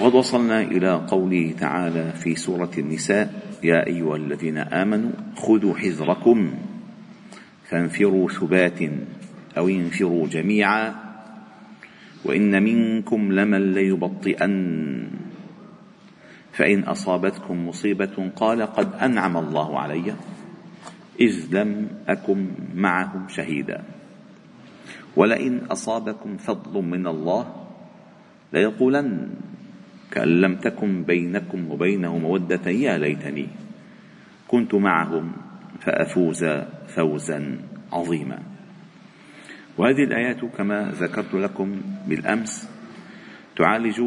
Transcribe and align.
وقد 0.00 0.14
وصلنا 0.14 0.60
إلى 0.60 0.94
قوله 1.08 1.54
تعالى 1.60 2.12
في 2.12 2.34
سورة 2.34 2.70
النساء 2.78 3.58
يا 3.62 3.86
أيها 3.86 4.16
الذين 4.16 4.58
آمنوا 4.58 5.10
خذوا 5.36 5.74
حذركم 5.74 6.54
فانفروا 7.68 8.28
ثبات 8.28 8.80
أو 9.58 9.68
انفروا 9.68 10.26
جميعا 10.28 10.94
وإن 12.24 12.62
منكم 12.62 13.32
لمن 13.32 13.72
ليبطئن. 13.72 15.08
فإن 16.52 16.80
أصابتكم 16.84 17.68
مصيبة 17.68 18.30
قال 18.36 18.62
قد 18.62 18.94
أنعم 18.94 19.36
الله 19.36 19.80
علي 19.80 20.14
إذ 21.20 21.34
لم 21.52 21.88
أكن 22.08 22.48
معهم 22.74 23.28
شهيدا. 23.28 23.82
ولئن 25.16 25.60
أصابكم 25.70 26.36
فضل 26.36 26.82
من 26.82 27.06
الله 27.06 27.66
ليقولن. 28.52 29.28
كأن 30.12 30.40
لم 30.40 30.56
تكن 30.56 31.02
بينكم 31.04 31.70
وبينه 31.70 32.18
مودة 32.18 32.70
يا 32.70 32.98
ليتني 32.98 33.48
كنت 34.48 34.74
معهم 34.74 35.32
فأفوز 35.80 36.44
فوزا 36.88 37.58
عظيما. 37.92 38.38
وهذه 39.78 40.04
الآيات 40.04 40.44
كما 40.44 40.92
ذكرت 41.00 41.34
لكم 41.34 41.80
بالأمس 42.06 42.68
تعالج 43.56 44.02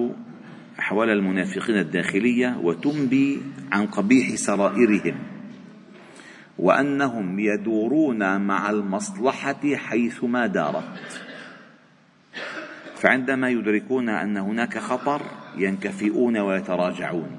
أحوال 0.79 1.09
المنافقين 1.09 1.77
الداخلية 1.77 2.57
وتنبي 2.63 3.41
عن 3.71 3.85
قبيح 3.85 4.35
سرائرهم 4.35 5.15
وأنهم 6.59 7.39
يدورون 7.39 8.41
مع 8.41 8.69
المصلحة 8.69 9.75
حيثما 9.75 10.47
دارت. 10.47 11.24
فعندما 12.95 13.49
يدركون 13.49 14.09
أن 14.09 14.37
هناك 14.37 14.77
خطر 14.77 15.21
ينكفئون 15.57 16.37
ويتراجعون. 16.37 17.37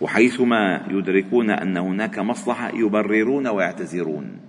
وحيثما 0.00 0.86
يدركون 0.90 1.50
أن 1.50 1.76
هناك 1.76 2.18
مصلحة 2.18 2.70
يبررون 2.74 3.46
ويعتذرون. 3.46 4.40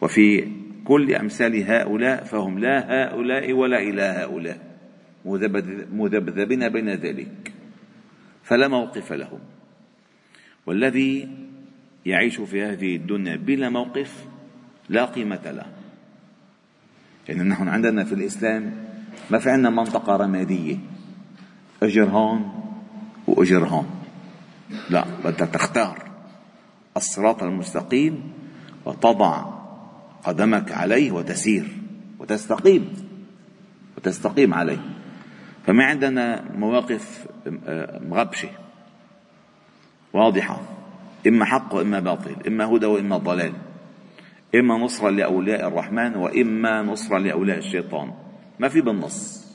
وفي 0.00 0.48
كل 0.84 1.14
أمثال 1.14 1.70
هؤلاء 1.70 2.24
فهم 2.24 2.58
لا 2.58 3.04
هؤلاء 3.04 3.52
ولا 3.52 3.78
إلى 3.78 4.02
هؤلاء. 4.02 4.58
مذبذبين 5.92 6.68
بين 6.68 6.88
ذلك. 6.88 7.52
فلا 8.42 8.68
موقف 8.68 9.12
لهم. 9.12 9.40
والذي 10.66 11.28
يعيش 12.06 12.40
في 12.40 12.62
هذه 12.62 12.96
الدنيا 12.96 13.36
بلا 13.36 13.68
موقف 13.68 14.26
لا 14.88 15.04
قيمة 15.04 15.50
له. 15.50 15.77
يعني 17.28 17.42
نحن 17.42 17.68
عندنا 17.68 18.04
في 18.04 18.12
الإسلام 18.12 18.72
ما 19.30 19.38
في 19.38 19.50
عندنا 19.50 19.70
منطقة 19.70 20.16
رمادية. 20.16 20.76
أجر 21.82 22.04
هون 22.04 22.52
وأجر 23.26 23.66
هون. 23.66 23.86
لا 24.90 25.04
بدك 25.24 25.48
تختار 25.48 26.02
الصراط 26.96 27.42
المستقيم 27.42 28.32
وتضع 28.84 29.44
قدمك 30.24 30.72
عليه 30.72 31.12
وتسير 31.12 31.68
وتستقيم 32.18 32.92
وتستقيم 33.96 34.54
عليه. 34.54 34.80
فما 35.66 35.84
عندنا 35.84 36.44
مواقف 36.56 37.26
مغبشة 38.08 38.48
واضحة. 40.12 40.60
إما 41.26 41.44
حق 41.44 41.74
وإما 41.74 42.00
باطل 42.00 42.36
إما 42.46 42.64
هدى 42.64 42.86
وإما 42.86 43.16
ضلال. 43.16 43.52
إما 44.54 44.78
نصرة 44.78 45.10
لأولياء 45.10 45.68
الرحمن 45.68 46.16
وإما 46.16 46.82
نصرة 46.82 47.18
لأولياء 47.18 47.58
الشيطان. 47.58 48.12
ما 48.58 48.68
في 48.68 48.80
بالنص. 48.80 49.48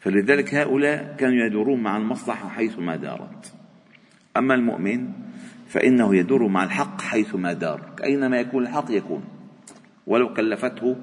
فلذلك 0.00 0.54
هؤلاء 0.54 1.16
كانوا 1.18 1.46
يدورون 1.46 1.82
مع 1.82 1.96
المصلحة 1.96 2.48
حيثما 2.48 2.96
دارت. 2.96 3.54
أما 4.36 4.54
المؤمن 4.54 5.08
فإنه 5.68 6.16
يدور 6.16 6.48
مع 6.48 6.64
الحق 6.64 7.00
حيثما 7.00 7.52
دار. 7.52 7.80
أينما 8.04 8.38
يكون 8.38 8.62
الحق 8.62 8.90
يكون. 8.90 9.24
ولو 10.06 10.32
كلفته 10.32 10.96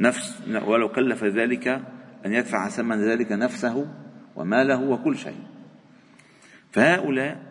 نفس 0.00 0.42
ولو 0.66 0.88
كلف 0.88 1.24
ذلك 1.24 1.68
أن 2.26 2.32
يدفع 2.32 2.68
ثمن 2.68 2.96
ذلك 2.96 3.32
نفسه 3.32 3.88
وماله 4.36 4.82
وكل 4.82 5.16
شيء. 5.16 5.40
فهؤلاء 6.72 7.42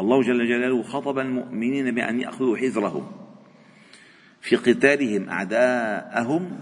الله 0.00 0.22
جل 0.22 0.48
جلاله 0.48 0.82
خطب 0.82 1.18
المؤمنين 1.18 1.94
بأن 1.94 2.20
يأخذوا 2.20 2.56
حذرهم. 2.56 3.17
في 4.40 4.56
قتالهم 4.56 5.28
أعداءهم 5.28 6.60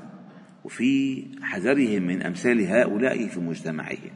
وفي 0.65 1.23
حذرهم 1.43 2.03
من 2.03 2.23
أمثال 2.23 2.67
هؤلاء 2.67 3.27
في 3.27 3.41
مجتمعهم. 3.41 4.11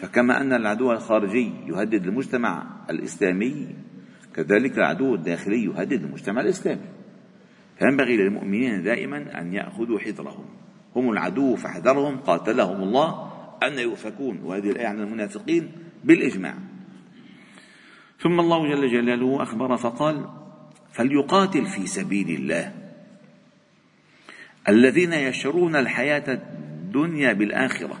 فكما 0.00 0.40
أن 0.40 0.52
العدو 0.52 0.92
الخارجي 0.92 1.52
يهدد 1.66 2.06
المجتمع 2.06 2.66
الإسلامي 2.90 3.68
كذلك 4.34 4.78
العدو 4.78 5.14
الداخلي 5.14 5.64
يهدد 5.64 6.02
المجتمع 6.02 6.40
الإسلامي. 6.40 6.86
فينبغي 7.78 8.16
للمؤمنين 8.16 8.82
دائما 8.82 9.40
أن 9.40 9.52
يأخذوا 9.52 9.98
حذرهم. 9.98 10.44
هم 10.96 11.10
العدو 11.10 11.56
فاحذرهم 11.56 12.16
قاتلهم 12.16 12.82
الله 12.82 13.32
أن 13.62 13.78
يؤفكون. 13.78 14.40
وهذه 14.42 14.70
الآية 14.70 14.86
عن 14.86 15.00
المنافقين 15.00 15.72
بالإجماع. 16.04 16.54
ثم 18.18 18.40
الله 18.40 18.74
جل 18.74 18.92
جلاله 18.92 19.42
أخبر 19.42 19.76
فقال 19.76 20.39
فليقاتل 20.92 21.66
في 21.66 21.86
سبيل 21.86 22.30
الله. 22.30 22.72
الذين 24.68 25.12
يشرون 25.12 25.76
الحياة 25.76 26.32
الدنيا 26.32 27.32
بالآخرة. 27.32 28.00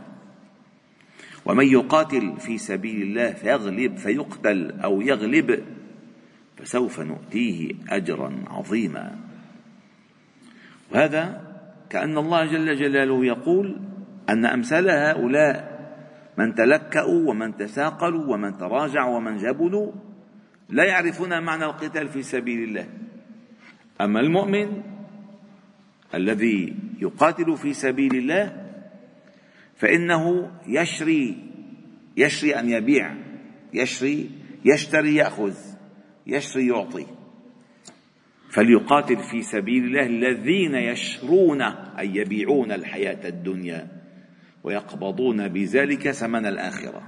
ومن 1.44 1.66
يقاتل 1.66 2.36
في 2.40 2.58
سبيل 2.58 3.02
الله 3.02 3.32
فيغلب 3.32 3.96
فيقتل 3.96 4.80
أو 4.84 5.00
يغلب 5.00 5.64
فسوف 6.56 7.00
نؤتيه 7.00 7.72
أجرا 7.88 8.44
عظيما. 8.46 9.16
وهذا 10.92 11.40
كأن 11.90 12.18
الله 12.18 12.44
جل 12.44 12.76
جلاله 12.76 13.24
يقول 13.24 13.76
أن 14.28 14.44
أمثال 14.46 14.90
هؤلاء 14.90 15.80
من 16.38 16.54
تلكأوا 16.54 17.30
ومن 17.30 17.56
تساقلوا 17.56 18.34
ومن 18.34 18.58
تراجعوا 18.58 19.16
ومن 19.16 19.36
جبلوا 19.36 19.92
لا 20.70 20.84
يعرفون 20.84 21.42
معنى 21.42 21.64
القتال 21.64 22.08
في 22.08 22.22
سبيل 22.22 22.62
الله. 22.62 22.88
أما 24.00 24.20
المؤمن 24.20 24.82
الذي 26.14 26.76
يقاتل 27.00 27.56
في 27.56 27.72
سبيل 27.72 28.14
الله 28.16 28.70
فإنه 29.76 30.52
يشري 30.66 31.36
يشري 32.16 32.58
أن 32.58 32.70
يبيع 32.70 33.14
يشري 33.74 34.30
يشتري 34.64 35.14
يأخذ 35.14 35.54
يشري 36.26 36.66
يعطي. 36.66 37.06
فليقاتل 38.50 39.16
في 39.16 39.42
سبيل 39.42 39.84
الله 39.84 40.06
الذين 40.06 40.74
يشرون 40.74 41.62
أي 41.98 42.16
يبيعون 42.16 42.72
الحياة 42.72 43.28
الدنيا 43.28 43.88
ويقبضون 44.64 45.48
بذلك 45.48 46.10
ثمن 46.10 46.46
الآخرة. 46.46 47.02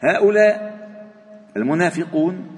هؤلاء 0.00 0.81
المنافقون 1.56 2.56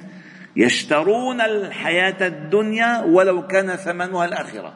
يشترون 0.56 1.40
الحياة 1.40 2.26
الدنيا 2.26 3.00
ولو 3.02 3.46
كان 3.46 3.76
ثمنها 3.76 4.24
الآخرة. 4.24 4.74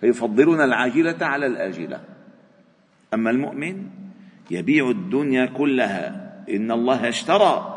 فيفضلون 0.00 0.60
العاجلة 0.60 1.16
على 1.20 1.46
الآجلة. 1.46 2.00
أما 3.14 3.30
المؤمن 3.30 3.86
يبيع 4.50 4.90
الدنيا 4.90 5.46
كلها 5.46 6.34
إن 6.50 6.70
الله 6.70 7.08
اشترى 7.08 7.70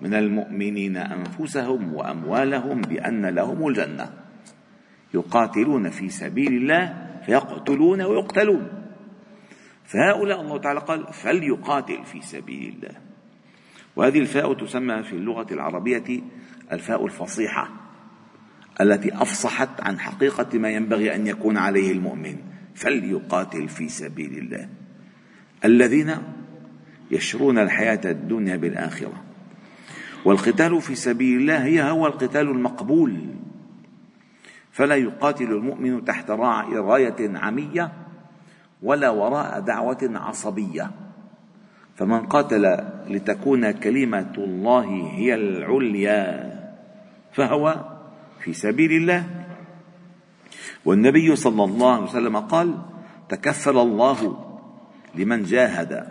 من 0.00 0.14
المؤمنين 0.14 0.96
أنفسهم 0.96 1.94
وأموالهم 1.94 2.80
بأن 2.80 3.26
لهم 3.26 3.68
الجنة. 3.68 4.10
يقاتلون 5.14 5.90
في 5.90 6.08
سبيل 6.08 6.52
الله 6.52 7.08
فيقتلون 7.26 8.02
ويقتلون. 8.02 8.68
فهؤلاء 9.84 10.40
الله 10.40 10.58
تعالى 10.58 10.80
قال 10.80 11.12
فليقاتل 11.12 12.04
في 12.04 12.20
سبيل 12.22 12.74
الله. 12.74 13.07
وهذه 13.98 14.18
الفاء 14.18 14.54
تسمى 14.54 15.02
في 15.02 15.12
اللغة 15.12 15.46
العربية 15.50 16.22
الفاء 16.72 17.06
الفصيحة 17.06 17.70
التي 18.80 19.14
أفصحت 19.14 19.80
عن 19.80 20.00
حقيقة 20.00 20.58
ما 20.58 20.70
ينبغي 20.70 21.14
أن 21.14 21.26
يكون 21.26 21.56
عليه 21.56 21.92
المؤمن 21.92 22.36
فليقاتل 22.74 23.68
في 23.68 23.88
سبيل 23.88 24.38
الله. 24.38 24.68
الذين 25.64 26.16
يشرون 27.10 27.58
الحياة 27.58 28.00
الدنيا 28.04 28.56
بالآخرة. 28.56 29.22
والقتال 30.24 30.82
في 30.82 30.94
سبيل 30.94 31.40
الله 31.40 31.64
هي 31.64 31.90
هو 31.90 32.06
القتال 32.06 32.48
المقبول. 32.48 33.20
فلا 34.72 34.94
يقاتل 34.94 35.52
المؤمن 35.52 36.04
تحت 36.04 36.30
راية 36.30 37.38
عمية 37.38 37.92
ولا 38.82 39.10
وراء 39.10 39.60
دعوة 39.60 40.10
عصبية. 40.14 41.07
فمن 41.98 42.30
قاتل 42.30 42.78
لتكون 43.10 43.70
كلمة 43.70 44.32
الله 44.38 45.10
هي 45.14 45.34
العليا 45.34 46.54
فهو 47.32 47.84
في 48.40 48.52
سبيل 48.52 48.92
الله. 48.92 49.24
والنبي 50.84 51.36
صلى 51.36 51.64
الله 51.64 51.94
عليه 51.94 52.04
وسلم 52.04 52.36
قال 52.36 52.74
تكفل 53.28 53.78
الله 53.78 54.44
لمن 55.14 55.42
جاهد 55.42 56.06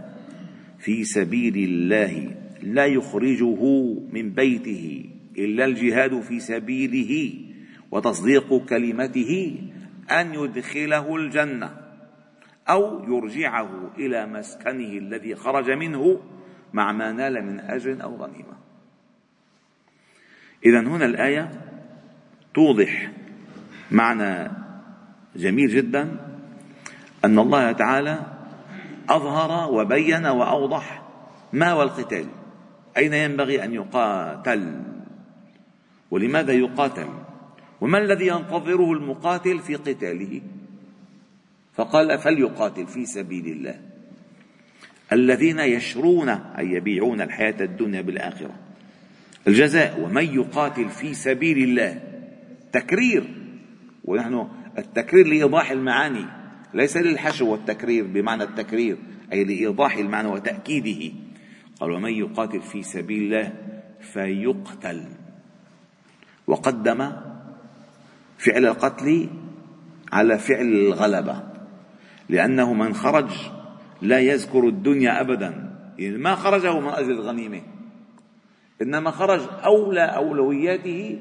في 0.80 1.04
سبيل 1.04 1.56
الله 1.58 2.36
لا 2.64 2.86
يخرجه 2.86 3.64
من 4.12 4.30
بيته 4.30 5.06
إلا 5.38 5.66
الجهاد 5.66 6.20
في 6.22 6.40
سبيله 6.40 7.34
وتصديق 7.92 8.66
كلمته 8.66 9.56
أن 10.12 10.34
يدخله 10.34 11.16
الجنة. 11.16 11.87
أو 12.70 13.04
يرجعه 13.04 13.70
إلى 13.98 14.26
مسكنه 14.26 14.98
الذي 14.98 15.36
خرج 15.36 15.72
منه 15.72 16.20
مع 16.74 16.92
ما 16.92 17.12
نال 17.12 17.46
من 17.46 17.60
أجر 17.60 18.04
أو 18.04 18.16
غنيمة. 18.16 18.58
اذا 20.66 20.80
هنا 20.80 21.06
الآية 21.06 21.52
توضح 22.54 23.12
معنى 23.92 24.52
جميل 25.36 25.70
جدا 25.70 26.18
أن 27.26 27.40
الله 27.40 27.72
تعالى 27.72 28.20
أظهر 29.10 29.72
وبين 29.72 30.26
وأوضح 30.26 31.04
ما 31.54 31.72
هو 31.72 31.84
القتال 31.84 32.26
أين 32.98 33.14
ينبغي 33.14 33.64
أن 33.64 33.74
يقاتل؟ 33.74 34.84
ولماذا 36.12 36.54
يقاتل؟ 36.54 37.08
وما 37.82 37.98
الذي 37.98 38.28
ينتظره 38.28 38.92
المقاتل 38.92 39.60
في 39.60 39.76
قتاله؟ 39.76 40.42
فقال 41.78 42.20
فليقاتل 42.20 42.88
في 42.88 43.06
سبيل 43.06 43.46
الله. 43.46 43.80
الذين 45.12 45.60
يشرون 45.60 46.30
أي 46.30 46.72
يبيعون 46.72 47.22
الحياة 47.22 47.62
الدنيا 47.62 48.02
بالآخرة. 48.02 48.54
الجزاء 49.48 50.00
ومن 50.00 50.24
يقاتل 50.24 50.90
في 50.90 51.14
سبيل 51.14 51.58
الله. 51.58 52.02
تكرير. 52.72 53.24
ونحن 54.06 54.48
التكرير 54.78 55.28
لإيضاح 55.28 55.72
المعاني. 55.72 56.26
ليس 56.74 56.98
للحشو 56.98 57.52
والتكرير 57.52 58.08
بمعنى 58.08 58.44
التكرير 58.44 58.98
أي 59.34 59.44
لإيضاح 59.44 59.98
المعنى 59.98 60.28
وتأكيده. 60.28 61.16
قال 61.80 61.92
ومن 61.92 62.14
يقاتل 62.14 62.62
في 62.62 62.84
سبيل 62.84 63.24
الله 63.24 63.54
فيقتل. 64.02 65.04
وقدم 66.48 67.12
فعل 68.38 68.66
القتل 68.66 69.30
على 70.12 70.38
فعل 70.38 70.66
الغلبة. 70.66 71.47
لأنه 72.30 72.74
من 72.74 72.94
خرج 72.94 73.30
لا 74.02 74.20
يذكر 74.20 74.68
الدنيا 74.68 75.22
أبدا. 75.22 75.78
يعني 75.98 76.18
ما 76.18 76.36
خرجه 76.36 76.80
من 76.80 76.90
أجل 76.90 77.12
الغنيمه 77.12 77.62
إنما 78.82 79.12
خرج 79.12 79.42
أولى 79.66 80.02
أولوياته 80.02 81.20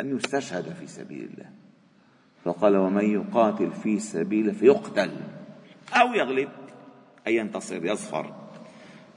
أن 0.00 0.16
يستشهد 0.16 0.72
في 0.72 0.86
سبيل 0.86 1.30
الله. 1.32 1.50
فقال 2.44 2.76
ومن 2.76 3.04
يقاتل 3.12 3.72
في 3.72 3.98
سبيله 3.98 4.52
فيقتل 4.52 5.10
أو 5.94 6.14
يغلب. 6.14 6.48
أي 7.26 7.36
ينتصر 7.36 7.84
يظفر 7.84 8.34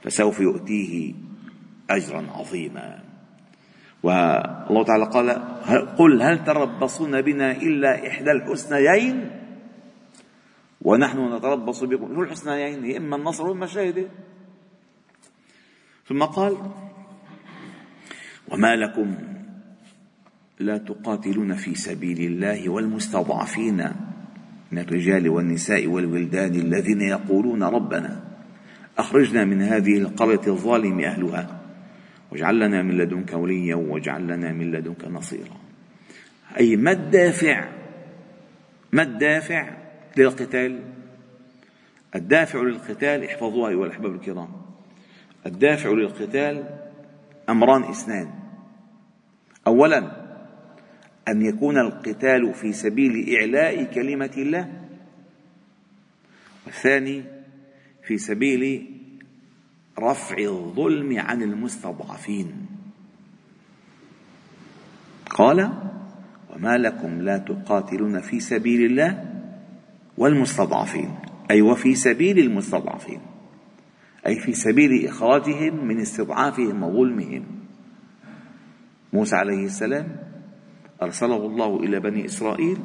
فسوف 0.02 0.40
يؤتيه 0.40 1.14
اجرا 1.90 2.26
عظيما. 2.34 3.02
والله 4.02 4.84
تعالى 4.84 5.04
قال 5.04 5.30
قل 5.98 6.22
هل 6.22 6.44
تربصون 6.44 7.22
بنا 7.22 7.52
إلا 7.52 8.08
إحدى 8.08 8.32
الحسنيين؟ 8.32 9.30
ونحن 10.82 11.34
نتربص 11.36 11.84
بكم. 11.84 12.14
شو 12.14 12.22
الحسنيين 12.22 12.84
هي 12.84 12.96
إما 12.96 13.16
النصر 13.16 13.46
وإما 13.46 13.64
الشهاده 13.64 14.08
ثم 16.08 16.22
قال 16.22 16.56
وما 18.48 18.76
لكم 18.76 19.14
لا 20.58 20.78
تقاتلون 20.78 21.54
في 21.54 21.74
سبيل 21.74 22.20
الله 22.20 22.68
والمستضعفين 22.68 23.92
من 24.72 24.78
الرجال 24.78 25.28
والنساء 25.28 25.86
والولدان 25.86 26.54
الذين 26.54 27.00
يقولون 27.00 27.62
ربنا 27.62 28.24
أخرجنا 28.98 29.44
من 29.44 29.62
هذه 29.62 29.98
القرية 29.98 30.46
الظالم 30.46 31.00
أهلها 31.00 31.60
واجعل 32.32 32.60
لنا 32.60 32.82
من 32.82 32.98
لدنك 32.98 33.32
وليا 33.32 33.74
واجعل 33.74 34.22
لنا 34.26 34.52
من 34.52 34.72
لدنك 34.72 35.04
نصيرا. 35.04 35.56
أي 36.58 36.76
ما 36.76 36.92
الدافع 36.92 37.68
ما 38.92 39.02
الدافع 39.02 39.85
للقتال. 40.18 40.82
الدافع 42.14 42.62
للقتال 42.62 43.24
احفظوها 43.24 43.70
أيها 43.70 43.86
الأحباب 43.86 44.14
الكرام. 44.14 44.48
الدافع 45.46 45.90
للقتال 45.90 46.78
أمران 47.48 47.82
اثنان. 47.82 48.30
اولا 49.66 50.26
أن 51.28 51.42
يكون 51.42 51.78
القتال 51.78 52.54
في 52.54 52.72
سبيل 52.72 53.36
إعلاء 53.36 53.84
كلمة 53.84 54.32
الله. 54.36 54.82
والثاني 56.66 57.24
في 58.02 58.18
سبيل 58.18 58.90
رفع 59.98 60.38
الظلم 60.38 61.18
عن 61.18 61.42
المستضعفين. 61.42 62.66
قال 65.30 65.72
وما 66.50 66.76
لكم 66.78 67.22
لا 67.22 67.38
تقاتلون 67.38 68.20
في 68.20 68.40
سبيل 68.40 68.84
الله 68.90 69.35
والمستضعفين 70.18 71.14
أي 71.50 71.62
وفي 71.62 71.94
سبيل 71.94 72.38
المستضعفين 72.38 73.20
أي 74.26 74.38
في 74.38 74.52
سبيل 74.52 75.06
إخراجهم 75.08 75.86
من 75.86 76.00
استضعافهم 76.00 76.82
وظلمهم. 76.82 77.44
موسى 79.12 79.36
عليه 79.36 79.64
السلام 79.64 80.16
أرسله 81.02 81.46
الله 81.46 81.80
إلى 81.80 82.00
بني 82.00 82.24
إسرائيل 82.24 82.78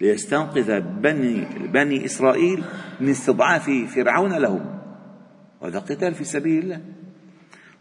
ليستنقذ 0.00 0.80
بني, 0.80 1.44
بني 1.72 2.04
إسرائيل 2.04 2.64
من 3.00 3.08
استضعاف 3.08 3.70
فرعون 3.70 4.32
لهم. 4.32 4.78
وهذا 5.60 5.78
قتال 5.78 6.14
في 6.14 6.24
سبيل 6.24 6.62
الله. 6.62 6.80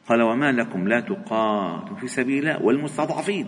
قال 0.07 0.21
وما 0.21 0.51
لكم 0.51 0.87
لا 0.87 0.99
تقاتلوا 0.99 1.97
في 1.97 2.07
سبيل 2.07 2.39
الله 2.39 2.65
والمستضعفين. 2.65 3.47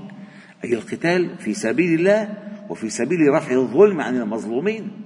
أي 0.63 0.73
القتال 0.73 1.37
في 1.37 1.53
سبيل 1.53 1.99
الله 1.99 2.37
وفي 2.69 2.89
سبيل 2.89 3.19
رفع 3.33 3.55
الظلم 3.55 4.01
عن 4.01 4.17
المظلومين. 4.17 5.00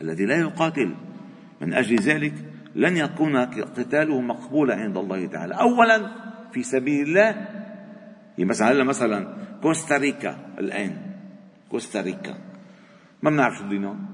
الذي 0.00 0.26
لا 0.26 0.36
يقاتل 0.36 0.94
من 1.60 1.74
أجل 1.74 1.96
ذلك 1.96 2.34
لن 2.74 2.96
يكون 2.96 3.36
قتاله 3.76 4.20
مقبولا 4.20 4.74
عند 4.74 4.96
الله 4.96 5.26
تعالى. 5.26 5.54
أولا 5.54 6.10
في 6.52 6.62
سبيل 6.62 7.08
الله 7.08 7.48
مثلا 8.38 8.84
مثلا 8.84 9.36
كوستاريكا 9.62 10.36
الآن. 10.58 10.96
كوستاريكا. 11.70 12.34
ما 13.22 13.30
بنعرف 13.30 13.58
شو 13.58 13.68
دينهم 13.68 14.06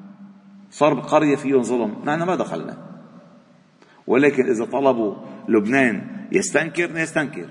صار 0.71 1.01
قرية 1.01 1.37
فيهم 1.37 1.62
ظلم. 1.62 2.03
نحن 2.07 2.23
ما 2.23 2.35
دخلنا. 2.35 2.79
ولكن 4.07 4.45
إذا 4.47 4.65
طلبوا 4.65 5.15
لبنان 5.49 6.27
يستنكر 6.33 6.99
يستنكر 6.99 7.49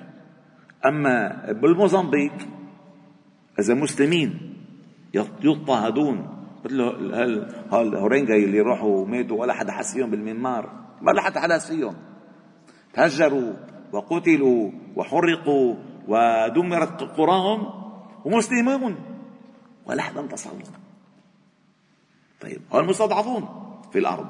أما 0.85 1.45
بالموزمبيق 1.51 2.33
إذا 3.59 3.73
مسلمين 3.73 4.55
يضطهدون 5.43 6.40
مثل 6.65 6.81
هالهورينجا 7.71 8.35
اللي 8.35 8.61
راحوا 8.61 8.97
وماتوا 8.97 9.41
ولا 9.41 9.53
حدا 9.53 9.71
حس 9.71 9.93
فيهم 9.93 10.11
بالمنمار 10.11 10.81
ما 11.01 11.21
حدا 11.21 11.39
حدا 11.39 11.57
فيهم. 11.57 11.95
تهجروا 12.93 13.53
وقتلوا 13.91 14.71
وحرقوا 14.95 15.75
ودمرت 16.07 17.03
قراهم 17.03 17.67
ومسلمون. 18.25 18.95
ولا 19.85 19.99
أحد 19.99 20.17
انتصر 20.17 20.49
طيب 22.41 22.61
المستضعفون 22.75 23.47
في 23.91 23.99
الأرض. 23.99 24.27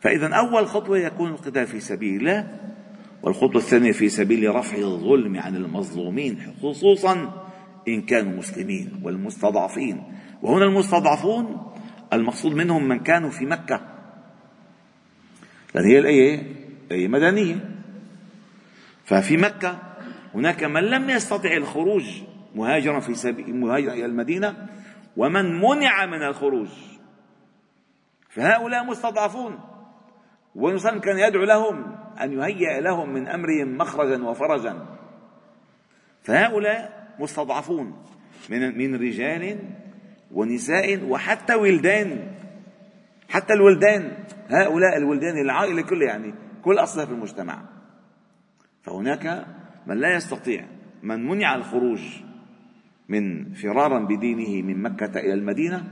فإذا 0.00 0.34
أول 0.34 0.66
خطوة 0.66 0.98
يكون 0.98 1.30
القتال 1.30 1.66
في 1.66 1.80
سبيل 1.80 2.20
الله 2.20 2.60
والخطوة 3.22 3.56
الثانية 3.56 3.92
في 3.92 4.08
سبيل 4.08 4.54
رفع 4.54 4.78
الظلم 4.78 5.36
عن 5.36 5.56
المظلومين 5.56 6.54
خصوصا 6.62 7.44
إن 7.88 8.02
كانوا 8.02 8.38
مسلمين 8.38 9.00
والمستضعفين. 9.04 10.02
وهنا 10.42 10.64
المستضعفون 10.64 11.72
المقصود 12.12 12.54
منهم 12.54 12.88
من 12.88 13.00
كانوا 13.00 13.30
في 13.30 13.46
مكة. 13.46 13.80
لأن 15.74 15.84
هي 15.84 15.98
الآية 15.98 16.56
آية 16.90 17.08
مدنية. 17.08 17.70
ففي 19.04 19.36
مكة 19.36 19.78
هناك 20.34 20.64
من 20.64 20.82
لم 20.82 21.10
يستطع 21.10 21.56
الخروج 21.56 22.22
مهاجرا 22.54 23.00
في 23.00 23.14
سبيل 23.14 23.56
مهاجرا 23.56 23.92
إلى 23.92 24.06
المدينة 24.06 24.66
ومن 25.16 25.60
منع 25.60 26.06
من 26.06 26.22
الخروج. 26.22 26.68
فهؤلاء 28.28 28.84
مستضعفون. 28.84 29.60
والنبي 30.54 31.00
كان 31.00 31.18
يدعو 31.18 31.44
لهم 31.44 31.96
أن 32.20 32.32
يهيئ 32.32 32.80
لهم 32.80 33.14
من 33.14 33.28
أمرهم 33.28 33.76
مخرجا 33.78 34.22
وفرجا. 34.22 34.86
فهؤلاء 36.22 37.08
مستضعفون. 37.18 38.02
من 38.48 38.78
من 38.78 38.94
رجال 38.94 39.58
ونساء 40.32 41.04
وحتى 41.04 41.54
ولدان. 41.54 42.32
حتى 43.28 43.52
الولدان. 43.52 44.12
هؤلاء 44.48 44.96
الولدان 44.96 45.38
العائلة 45.44 45.82
كلها 45.82 46.06
يعني 46.06 46.34
كل 46.62 46.78
أصناف 46.78 47.10
المجتمع. 47.10 47.62
فهناك 48.82 49.46
من 49.86 49.96
لا 49.96 50.14
يستطيع 50.14 50.64
من 51.02 51.26
منع 51.28 51.54
الخروج 51.54 52.00
من 53.08 53.52
فرارا 53.54 53.98
بدينه 53.98 54.66
من 54.66 54.82
مكة 54.82 55.20
إلى 55.20 55.34
المدينة 55.34 55.84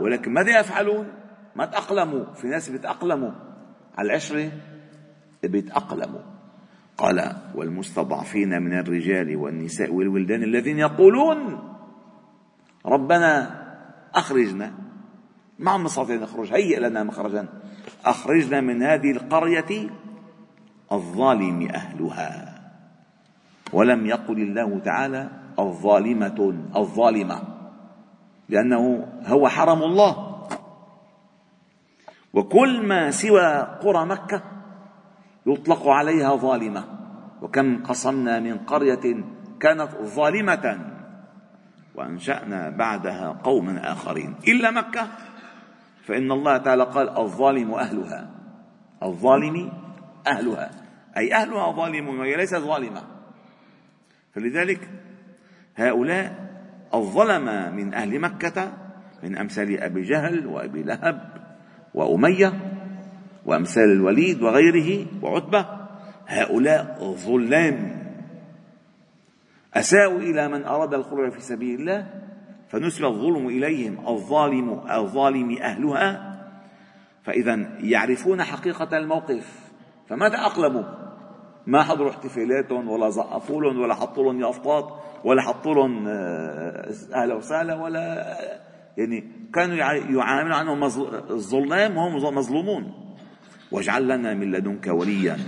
ولكن 0.00 0.32
ماذا 0.32 0.60
يفعلون؟ 0.60 1.12
ما 1.56 1.66
تأقلموا. 1.66 2.34
في 2.34 2.46
ناس 2.46 2.70
بيتأقلموا 2.70 3.32
على 3.98 4.06
العشرة 4.06 4.52
بيتأقلموا 5.42 6.20
قال 6.98 7.36
والمستضعفين 7.54 8.62
من 8.62 8.78
الرجال 8.78 9.36
والنساء 9.36 9.92
والولدان 9.92 10.42
الذين 10.42 10.78
يقولون 10.78 11.73
ربنا 12.86 13.60
أخرجنا. 14.14 14.72
ما 15.58 15.70
عم 15.70 15.84
نستطيع 15.84 16.16
نخرج. 16.16 16.52
هيئ 16.52 16.80
لنا 16.80 17.02
مخرجا. 17.02 17.48
أخرجنا 18.04 18.60
من 18.60 18.82
هذه 18.82 19.10
القرية 19.10 19.90
الظالم 20.92 21.68
أهلها. 21.74 22.54
ولم 23.72 24.06
يقل 24.06 24.42
الله 24.42 24.78
تعالى 24.78 25.30
الظالمة 25.58 26.54
الظالمة. 26.76 27.42
لأنه 28.48 29.08
هو 29.26 29.48
حرم 29.48 29.82
الله. 29.82 30.34
وكل 32.34 32.86
ما 32.86 33.10
سوى 33.10 33.78
قرى 33.82 34.06
مكة 34.06 34.42
يطلق 35.46 35.88
عليها 35.88 36.36
ظالمة. 36.36 36.84
وكم 37.42 37.82
قصمنا 37.84 38.40
من 38.40 38.58
قرية 38.58 39.24
كانت 39.60 39.90
ظالمة. 40.02 40.93
وأنشأنا 41.94 42.70
بعدها 42.70 43.40
قوما 43.44 43.92
آخرين. 43.92 44.34
إلا 44.48 44.70
مكة. 44.70 45.08
فإن 46.04 46.32
الله 46.32 46.56
تعالى 46.56 46.84
قال 46.84 47.18
الظالم 47.18 47.74
أهلها. 47.74 48.30
الظالم 49.02 49.72
أهلها. 50.26 50.70
أي 51.16 51.34
أهلها 51.34 51.72
ظالمون 51.72 52.20
وهي 52.20 52.36
ليست 52.36 52.56
ظالمة. 52.56 53.02
فلذلك 54.34 54.88
هؤلاء 55.76 56.50
الظلمة 56.94 57.70
من 57.70 57.94
أهل 57.94 58.20
مكة 58.20 58.72
من 59.22 59.36
أمثال 59.36 59.80
أبي 59.80 60.02
جهل 60.02 60.46
وأبي 60.46 60.82
لهب 60.82 61.20
وأمية 61.94 62.52
وأمثال 63.46 63.92
الوليد 63.92 64.42
وغيره 64.42 65.06
وعتبة. 65.22 65.66
هؤلاء 66.26 67.14
ظلام. 67.14 67.93
أساءوا 69.74 70.18
إلى 70.18 70.48
من 70.48 70.64
أراد 70.64 70.94
الخروج 70.94 71.32
في 71.32 71.40
سبيل 71.40 71.80
الله 71.80 72.06
فنسب 72.68 73.04
الظلم 73.04 73.48
إليهم 73.48 74.08
الظالم 74.08 74.80
الظالم 74.90 75.58
أهلها. 75.58 76.34
فإذا 77.24 77.54
يعرفون 77.80 78.42
حقيقة 78.42 78.98
الموقف 78.98 79.70
فما 80.08 80.28
تأقلموا 80.28 80.82
ما 81.66 81.82
حضروا 81.82 82.10
احتفالاتهم 82.10 82.88
ولا 82.88 83.10
زقفوا 83.10 83.62
لهم 83.62 83.80
ولا 83.80 83.94
حطوا 83.94 84.24
لهم 84.24 84.40
يافطات 84.40 85.00
ولا 85.24 85.42
حطوا 85.42 85.74
لهم 85.74 86.08
أهلا 87.14 87.34
وسهلا 87.34 87.74
ولا 87.74 88.36
يعني 88.96 89.32
كانوا 89.54 89.76
يعاملون 89.76 90.52
عنهم 90.52 90.84
الظلام 91.30 91.96
وهم 91.96 92.34
مظلومون. 92.34 92.92
واجعل 93.72 94.08
لنا 94.08 94.34
من 94.34 94.52
لدنك 94.52 94.86
وليا 94.86 95.38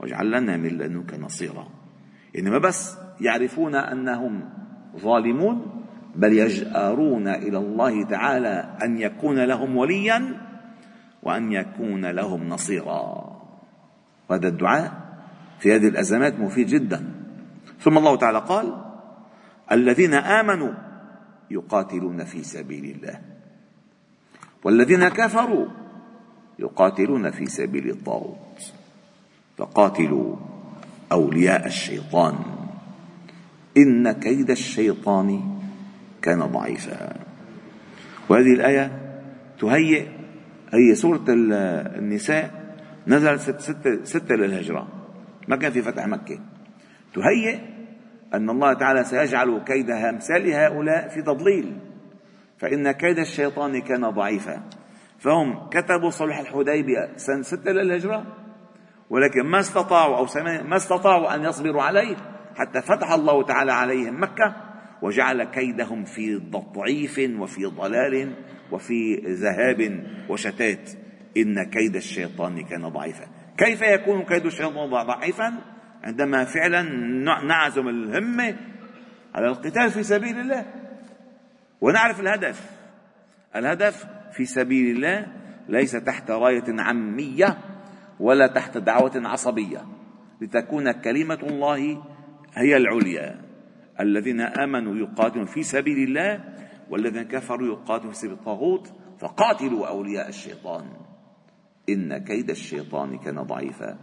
واجعل 0.00 0.30
لنا 0.30 0.56
من 0.56 0.68
لدنك 0.68 1.14
نصيرا. 1.14 1.68
يعني 2.34 2.50
ما 2.50 2.58
بس 2.58 2.96
يعرفون 3.20 3.74
أنهم 3.74 4.48
ظالمون 4.96 5.84
بل 6.14 6.32
يجأرون 6.32 7.28
إلى 7.28 7.58
الله 7.58 8.04
تعالى 8.04 8.76
أن 8.82 8.98
يكون 8.98 9.44
لهم 9.44 9.76
وليا 9.76 10.36
وأن 11.22 11.52
يكون 11.52 12.06
لهم 12.06 12.48
نصيرا. 12.48 13.36
وهذا 14.28 14.48
الدعاء 14.48 14.92
في 15.58 15.74
هذه 15.74 15.88
الأزمات 15.88 16.38
مفيد 16.38 16.66
جدا. 16.66 17.12
ثم 17.80 17.98
الله 17.98 18.16
تعالى 18.16 18.38
قال 18.38 18.84
الذين 19.72 20.14
آمنوا 20.14 20.72
يقاتلون 21.50 22.24
في 22.24 22.42
سبيل 22.42 22.84
الله 22.96 23.20
والذين 24.64 25.08
كفروا 25.08 25.66
يقاتلون 26.58 27.30
في 27.30 27.46
سبيل 27.46 27.90
الطاغوت. 27.90 28.72
فقاتلوا 29.58 30.36
أولياء 31.12 31.66
الشيطان. 31.66 32.59
إن 33.76 34.12
كيد 34.12 34.50
الشيطان 34.50 35.58
كان 36.22 36.40
ضعيفا. 36.40 37.16
وهذه 38.28 38.52
الآية 38.52 38.92
تهيئ 39.60 40.06
هي 40.72 40.94
سورة 40.94 41.24
النساء 41.28 42.74
نزلت 43.06 43.40
ستة, 43.40 43.58
ستة, 43.58 44.04
ستة 44.04 44.34
للهجرة 44.34 44.88
ما 45.48 45.56
كان 45.56 45.72
في 45.72 45.82
فتح 45.82 46.06
مكة. 46.06 46.38
تهيئ 47.14 47.58
أن 48.34 48.50
الله 48.50 48.72
تعالى 48.72 49.04
سيجعل 49.04 49.60
كيد 49.66 49.90
أمثال 49.90 50.52
هؤلاء 50.52 51.08
في 51.08 51.22
تضليل 51.22 51.78
فإن 52.58 52.90
كيد 52.90 53.18
الشيطان 53.18 53.80
كان 53.80 54.10
ضعيفا. 54.10 54.62
فهم 55.18 55.68
كتبوا 55.68 56.10
صلح 56.10 56.38
الحديبية 56.38 57.16
سنة 57.16 57.42
ستة 57.42 57.72
للهجرة 57.72 58.24
ولكن 59.10 59.42
ما 59.42 59.60
استطاعوا 59.60 60.16
أو 60.16 60.26
ما 60.64 60.76
استطاعوا 60.76 61.34
أن 61.34 61.44
يصبروا 61.44 61.82
عليه. 61.82 62.16
حتى 62.56 62.82
فتح 62.82 63.12
الله 63.12 63.42
تعالى 63.42 63.72
عليهم 63.72 64.22
مكة 64.22 64.56
وجعل 65.02 65.44
كيدهم 65.44 66.04
في 66.04 66.36
ضعيف 66.74 67.20
وفي 67.38 67.64
ضلال 67.64 68.32
وفي 68.72 69.16
ذهاب 69.26 70.04
وشتات. 70.28 70.90
إن 71.36 71.70
كيد 71.70 71.96
الشيطان 71.96 72.62
كان 72.64 72.88
ضعيفا. 72.88 73.24
كيف 73.58 73.82
يكون 73.82 74.22
كيد 74.22 74.46
الشيطان 74.46 74.90
ضعيفا؟ 74.90 75.54
عندما 76.02 76.44
فعلا 76.44 76.82
نعزم 77.44 77.88
الهمة 77.88 78.56
على 79.34 79.46
القتال 79.46 79.90
في 79.90 80.02
سبيل 80.02 80.40
الله. 80.40 80.64
ونعرف 81.80 82.20
الهدف. 82.20 82.70
الهدف 83.56 84.06
في 84.32 84.44
سبيل 84.44 84.96
الله 84.96 85.26
ليس 85.68 85.92
تحت 85.92 86.30
راية 86.30 86.64
عامية 86.68 87.58
ولا 88.20 88.46
تحت 88.46 88.78
دعوة 88.78 89.12
عصبية. 89.16 89.82
لتكون 90.40 90.92
كلمة 90.92 91.38
الله 91.42 92.02
هي 92.54 92.76
العليا. 92.76 93.40
الذين 94.00 94.40
آمنوا 94.40 94.96
يقاتلون 94.96 95.46
في 95.46 95.62
سبيل 95.62 96.08
الله 96.08 96.44
والذين 96.90 97.22
كفروا 97.22 97.66
يقاتلون 97.66 98.12
في 98.12 98.18
سبيل 98.18 98.32
الطاغوت 98.32 98.92
فقاتلوا 99.20 99.88
أولياء 99.88 100.28
الشيطان. 100.28 100.84
إن 101.88 102.18
كيد 102.18 102.50
الشيطان 102.50 103.18
كان 103.18 103.42
ضعيفا. 103.42 103.98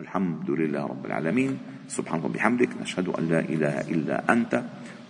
الحمد 0.00 0.50
لله 0.50 0.86
رب 0.86 1.06
العالمين. 1.06 1.58
سبحانك 1.88 2.24
وبحمدك 2.24 2.68
نشهد 2.80 3.08
أن 3.08 3.28
لا 3.28 3.40
إله 3.40 3.80
إلا 3.80 4.32
أنت 4.32 4.62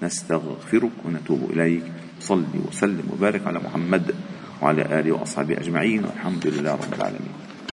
نستغفرك 0.02 0.92
ونتوب 1.04 1.50
إليك. 1.50 1.82
صل 2.20 2.46
وسلم 2.68 3.10
وبارك 3.12 3.46
على 3.46 3.58
محمد 3.58 4.14
وعلى 4.62 5.00
آله 5.00 5.12
وأصحابه 5.12 5.54
أجمعين. 5.58 6.04
والحمد 6.04 6.46
لله 6.46 6.72
رب 6.72 6.94
العالمين. 6.94 7.51